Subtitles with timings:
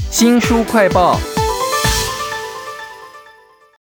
[0.00, 1.18] 新书快报，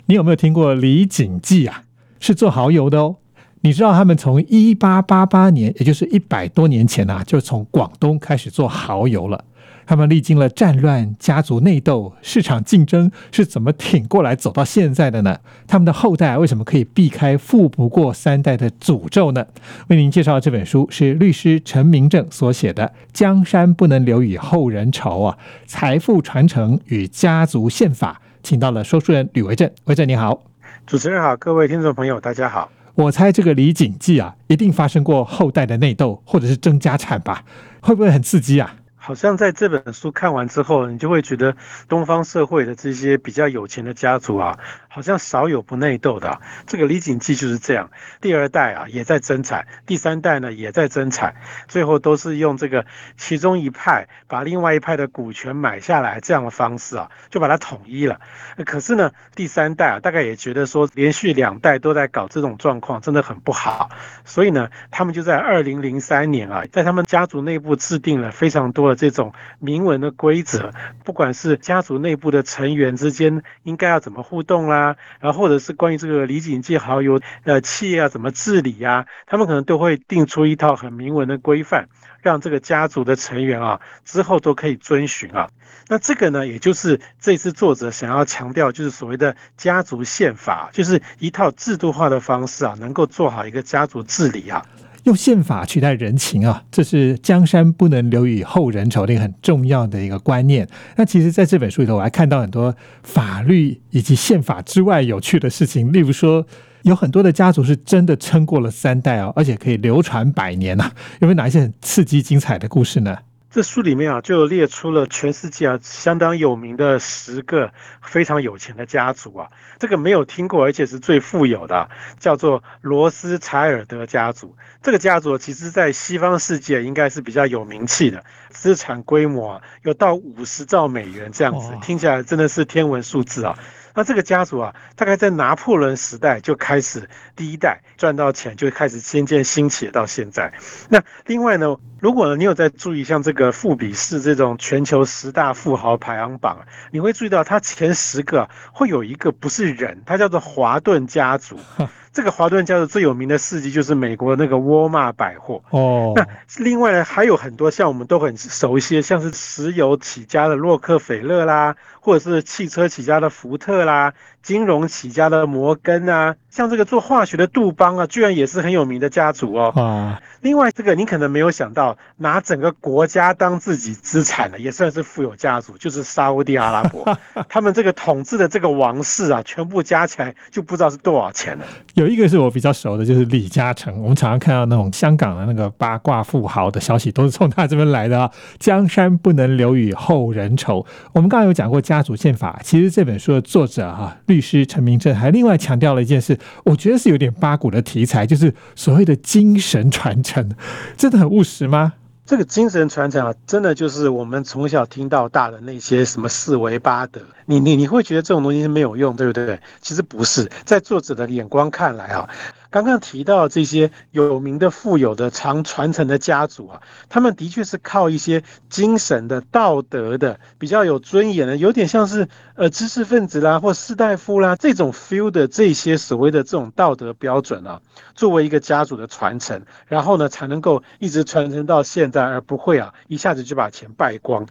[0.06, 1.84] 你有没有听过李锦记啊？
[2.20, 3.18] 是做蚝油的哦。
[3.62, 9.44] 你知道他们从一八八八年，也就是一百多年前啊，就从广东开始做蚝油了。
[9.90, 15.40] 他们历经了战乱、家族内斗、市场竞争，是怎么挺过来走到现在的呢？
[15.66, 19.44] 他们的后代为什么可以避开富不过三代的诅咒呢？
[19.88, 25.36] 为您介绍这本书是律师陈明正所写的《江山不能留与后人愁》啊，
[25.66, 29.68] 财富传承与家族宪法，请到了说书人吕维正。
[29.86, 30.44] 维正你好，
[30.86, 32.70] 主持人好，各位听众朋友大家好。
[32.94, 37.44] 我猜这个李锦记啊，一定发生过后代的内斗，或者是争家产吧？
[37.82, 38.76] 会不会很刺激啊？
[39.10, 41.56] 好像在这本书看完之后，你就会觉得
[41.88, 46.40] 东方社会的这些比较有钱的家族啊，好像少有不内斗的。
[46.68, 47.90] 这个李锦记就是这样，
[48.22, 51.34] 第二代啊也在增产，第三代呢也在增产，
[51.68, 52.86] 最后都是用这个
[53.18, 58.22] 其中一派把另外一派的股权买下来这样的方式啊，就把它统一了。
[58.64, 63.90] 可是呢，第三代啊大概也觉得说，连续两代都在搞这种状况，真的很不好，
[64.24, 68.99] 所以呢，他们就在二零零三年啊，在他们家族内部制定了非常多的。
[69.00, 70.74] 这种明文的规则，
[71.06, 81.88] 不管是家族内部的成员之间应该要怎么互动啦，然后或者是关于这个李锦记蚝油呃企业要怎么治理呀，他们可能都会定出一套很明文的规范，
[82.22, 85.50] 让这个家族的成员啊之后都可以遵循啊。
[85.88, 94.64] 那这个呢，也就是这次作者想要强调，就是所谓的家族宪法，就是一套制度化的方式啊，能够做好一个家族治理啊。
[95.04, 100.68] 用宪法取代人情啊，这是江山不能留与后人愁的一个很重要的一个观念。
[100.98, 105.92] 那其实，在这本书里头，我还看到很多法律以及宪法之外有趣的事情。
[105.94, 106.46] 例如说，
[106.84, 110.92] 有很多的家族是真的撑过了三代哦，而且可以流传百年呐。
[111.20, 113.18] 有没有哪一些很刺激、精彩的故事呢？
[113.52, 119.50] 这书里面啊，就列出了全世界啊相当有名的十个非常有钱的家族啊。
[119.80, 121.90] 这个没有听过，而且是最富有的，
[122.20, 124.56] 叫做罗斯柴尔德家族。
[124.84, 133.58] 这个家族其实，在西方世界应该是比较有名气的，资产规模啊有到五十兆美元这样子，听起来真的是天文数字啊。
[134.00, 140.54] 那这个家族啊，大概在拿破仑时代就开始第一代赚到钱，就开始渐渐兴起到现在。
[140.88, 146.60] 那另外呢，如果你有在注意像这个富比士这种全球十大富豪排行榜，
[146.92, 151.60] 你会注意到它前十个会有一个不是人，它叫做华顿家族。
[152.12, 156.12] 这个华顿家族最有名的事迹就是美国那个沃尔玛百货哦。
[156.16, 156.26] 那
[156.58, 169.74] 另外呢，还有很多像我们都很熟悉，像是石油起家的洛克菲勒啦，或者是汽车起家的福特啦，金融起家的摩根啊，像这个做化学的杜邦啊，居然也是很有名的家族哦。
[169.76, 170.22] 啊。
[170.42, 177.18] 另外，这个你可能没有想到，拿整个国家当自己资产的，也算是富有家族，就是沙地阿拉伯。
[177.50, 181.66] 他们这个统治的这个王室啊，全部加起来就不知道是多少钱了。
[181.96, 184.02] 有一个是我比较熟的，就是李嘉诚。
[184.02, 188.32] 我们常常看到那种香港的那个八卦富豪的消息，都是从他这边来的啊。
[188.58, 190.86] 江山不能留与后人愁。
[191.12, 200.52] 我们刚刚有讲过家族宪法，其实这本书的作者哈，律师陈明正还另外强调了一件事，我觉得是有点八股的题材，就是所谓的精神传承，
[200.96, 201.94] 真的很务实吗？
[202.28, 209.60] 这个精神传承啊，真的就是我们从小听到大的那些什么四维八德，你你你会觉得这种东西是没有用，对不对？
[209.82, 212.30] 其实不是，在作者的眼光看来啊。
[212.72, 227.82] 刚刚提到这些有名的、富有的、常传承的家族啊，他们的确是靠一些精神的、道德的、比较有尊严的，有点像是呃知识分子啦或士大夫啦这种 feel 的这些所谓的这种道德标准啊，
[228.14, 234.46] 作为一个家族的传承，然后呢才能够一直传承到现在，而不会啊一下子就把钱败光。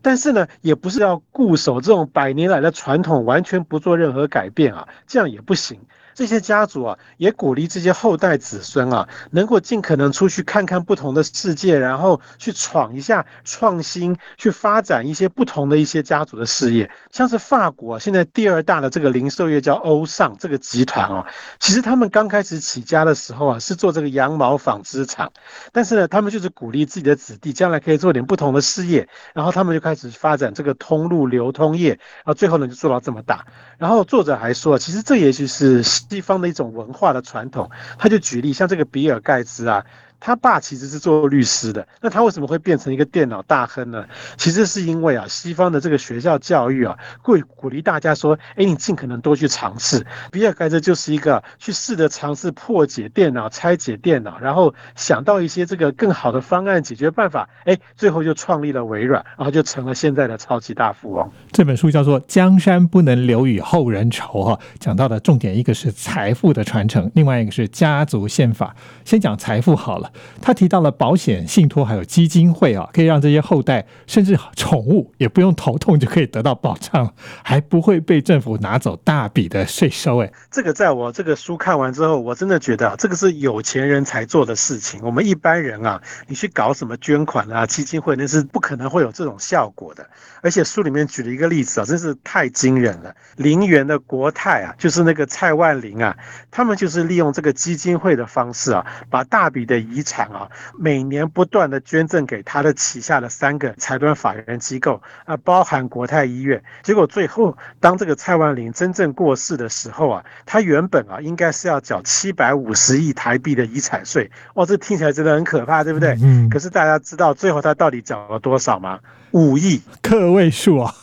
[0.00, 5.80] 但是呢，也不是要固守这种百年来的传统，完全不做任何改变啊，这样也不行。
[6.14, 16.90] 这些家族啊，也鼓励这些后代子孙啊，能够尽可能出去看看不同的世界，然后去闯一下创新，去发展一些不同的一些家族的事业。
[17.10, 21.26] 像是法国现在第二大的这个零售业叫欧尚这个集团哦，
[21.58, 25.32] 其实他们刚开始起家的时候啊，是做这个羊毛纺织厂，
[25.72, 33.44] 但是呢，他们就是鼓励自己的子弟将来可以做点不同的事业，然后他们就开始发展这个通路流通业，然后最后呢就做到这么大。
[33.78, 35.82] 然后作者还说，其实这也许是。
[36.08, 39.86] 西方的一种文化的传统，他就举例，像这个比尔盖茨啊。
[40.26, 44.06] 他爸其实是做律师的，那他为什么会变成一个电脑大亨呢？
[44.38, 50.02] 其实是因为啊，西方的这个学校教育啊，会鼓励大家说，哎，你尽可能多去尝试。
[50.32, 61.30] 比尔盖茨就是一个去试着尝试破解电脑、拆解电脑，然后想到一些这个更好的方案解决办法，哎，最后就创立了微软，然后就成了现在的超级大富翁。
[61.52, 68.74] 这本书叫做《江山不能留与后人愁》哈，讲到的重点一个是财富的传承，另外一个是家族宪法。
[69.04, 77.12] 先讲财富好了，他提到了保险、信托还有基金会啊，可以让这些后代甚至宠物也不用头痛就可以得到保障，
[77.42, 80.22] 还不会被政府拿走大笔的税收。
[80.22, 85.00] 哎，这个在我这个书看完之后，我真的觉得啊这个是有钱人才做的事情。
[85.02, 90.06] 我们一般人啊，你去搞什么捐款啊、基金会，那是不可能会有这种效果的。
[90.42, 93.14] 而且书里面举了一个例子啊，真是太惊人了。
[93.36, 96.16] 林园的国泰啊，就是那个蔡万林啊，
[96.50, 98.84] 他们就是利用这个基金会的方式啊。
[99.08, 100.48] 把大笔的遗产啊，
[100.78, 106.62] 每年不断的捐赠给他的旗下的三个财团法人机构啊，包含国泰医院。
[106.84, 114.30] 结果最后，当这个蔡万林真正过世的时候啊，他原本啊应该是要缴七百五十亿台币的遗产税。
[114.54, 116.16] 哇，这听起来真的很可怕，对不对？
[116.22, 116.48] 嗯。
[116.48, 119.00] 可是大家知道最后他到底缴了多少吗？
[119.30, 120.94] 五亿，个位数啊。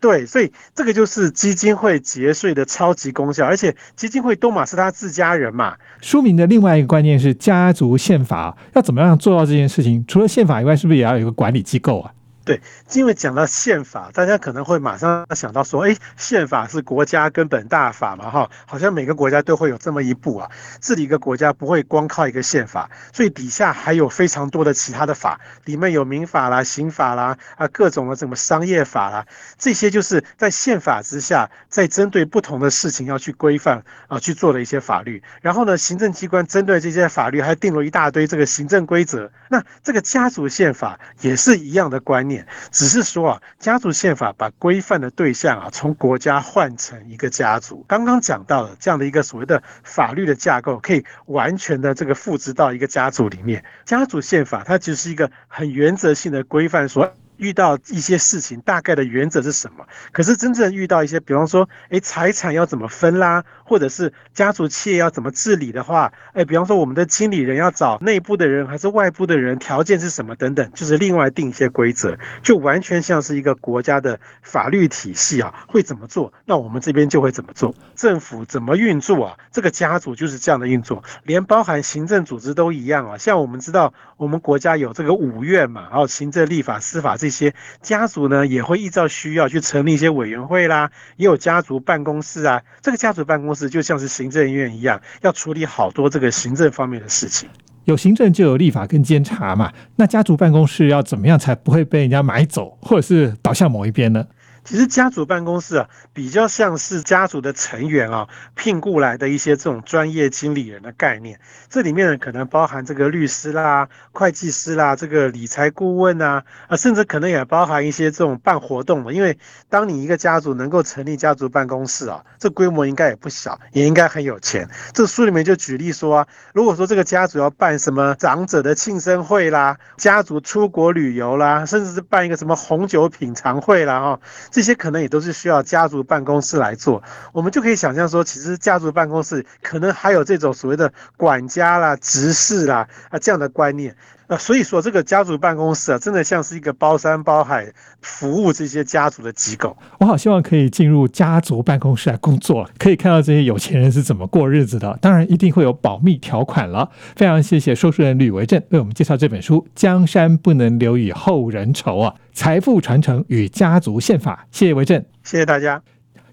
[0.00, 5.76] 对，所以这个就是基金会节税的超级功效，而且基金会多马是他自家人嘛。
[6.00, 10.04] 书名的另外一个观念是家族宪法，要怎么样做到这件事情？
[10.06, 12.12] 除了宪法以外，是不是也要有一个管理机构啊？
[12.46, 12.60] 对，
[12.92, 20.48] 因为讲到宪法，大家可能会马上想到说，哎，宪法是国家根本大法嘛，哈，好像每个国家都会有这么一部啊。
[20.80, 29.26] 治理一个国家不会光靠一个宪法，所以底下还有非常多的其他的法，里面有民法啦、刑法啦，啊，各种的什么商业法啦，
[29.58, 35.20] 这些就是在宪法之下，在针对不同的事情要去规范啊去做的一些法律。
[35.42, 39.28] 然后呢，行政机关针对这些法律还定了一大堆这个行政规则。
[39.48, 42.35] 那这个家族宪法也是一样的观念。
[42.70, 47.84] 只是说啊，家族宪法把规范的对象啊，从国家换成一个家族。
[47.86, 53.64] 刚刚讲到了这样的一个所谓的法律的架构，可以完全的这个复制到一个家族里面。
[53.84, 57.12] 家族宪法它只是一个很原则性的规范，说。
[57.38, 59.86] 遇到一些事情，大概的原则是什么？
[60.10, 77.72] 可是真正遇到一些，比方说，哎，财产要怎么分啦，或者是家族企业要怎么治理的话，哎，比方说我们的经理人要找内部的人还是外部的人，条件是什么等等，就是另外定一些规则，就完全像是一个国家的法律体系啊，会怎么做，那我们这边就会怎么做。
[77.94, 79.36] 政府怎么运作啊？
[79.52, 83.16] 这个家族就是这样的运作，连包含行政组织都一样啊。
[83.18, 87.30] 像我们知道，我们国家有这个五院嘛，然后行政、立法、司法这。
[87.36, 87.52] 些
[87.82, 92.62] 家族呢，也会依照需要去成立一些委员会啦，也有家族办公室啊。
[92.80, 97.48] 这个家族办公室就像是行政院一样，要处理好多这个行政方面的事情。
[97.84, 99.72] 有行政就有立法跟监察嘛。
[99.94, 104.26] 那家族办公室要怎么样才不会被人家买走，或者是倒向某一边呢？
[104.66, 108.26] 其实家族办公室啊，比较像是家族的成员啊
[108.56, 111.38] 聘雇来的一些这种专业经理人的概念。
[111.70, 119.12] 这里面呢，可能包含这个律师啦、会计师啦、这个理财顾问啊，啊，甚至可能也包含一些这种办活动的。
[119.12, 124.68] 因为当你一个家族能够成立家族办公室啊，这规模应该也不小，也应该很有钱。
[124.92, 134.20] 这书里面就举例说啊，如果说这个家族要办什么长者的庆生会啦、家族出国旅游啦，甚至是办一个什么红酒品尝会啦，哈。
[134.56, 137.02] 这些可能也都是需要家族办公室来做，
[137.34, 143.94] 我们就可以想象说，其实家族办公室可能还有这种所谓的管家啦、执事啦啊这样的观念。
[144.28, 149.76] 那所以说，这个家族办公室啊，真的像是一个包山包海服务这些家族的机构。
[150.00, 154.98] 我好希望可以进入家族办公室来工作，可以看到这些有钱人是怎么过日子的。
[155.00, 156.90] 当然，一定会有保密条款了。
[157.14, 164.46] 非常谢谢说书人吕维正为我们介绍这本书《江山不能留与后人愁》啊，财富传承与家族宪法。
[164.50, 165.80] 谢谢维正，谢谢大家，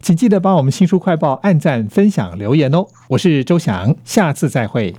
[0.01, 2.87] 请记得帮我们新书快报按赞、分享、留言哦。
[3.09, 4.95] 我是周翔，下次再会。